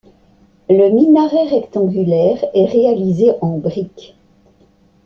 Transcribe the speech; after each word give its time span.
Le 0.67 0.89
minaret 0.89 1.47
rectangulaire 1.47 2.43
est 2.55 2.65
réalisé 2.65 3.33
en 3.41 3.59
briques. 3.59 4.15